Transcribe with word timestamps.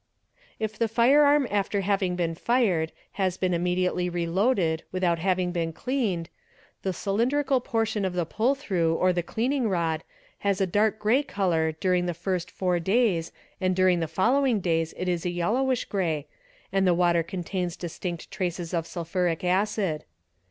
_If 0.57 0.79
the 0.79 0.87
firearm 0.87 1.47
after 1.51 1.81
having 1.81 2.15
been 2.15 2.33
fired 2.33 2.91
has 3.21 3.37
been 3.37 3.53
immediately 3.53 4.09
reloaded 4.09 4.81
without 4.91 5.19
having 5.19 5.51
been 5.51 5.71
cleaned, 5.73 6.27
the 6.81 6.91
cylindrical 6.91 7.59
portion 7.61 8.03
of 8.03 8.13
the 8.13 8.25
pull 8.25 8.55
through: 8.55 8.97
bs 8.99 9.13
the 9.13 9.21
cleaning 9.21 9.69
rod, 9.69 10.03
has 10.39 10.59
a 10.59 10.65
dark 10.65 10.97
grey 10.97 11.21
colour 11.21 11.73
during 11.73 12.07
the 12.07 12.15
first 12.15 12.49
four 12.49 12.79
days 12.79 13.31
and 13.61 13.77
ing 13.77 13.99
the 13.99 14.07
following 14.07 14.59
days 14.59 14.91
it 14.97 15.07
is 15.07 15.23
yellowish 15.23 15.85
grey 15.85 16.25
and 16.73 16.87
the 16.87 16.95
water 16.95 17.21
contains 17.21 17.75
a 17.75 17.77
230 17.77 17.77
THE 17.77 17.85
EXPERT 17.85 18.01
distinct 18.25 18.31
traces 18.31 18.73
of 18.73 18.87
sulphuric 18.87 19.43
acid. 19.43 20.05